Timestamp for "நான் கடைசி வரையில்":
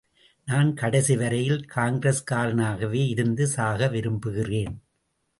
0.47-1.59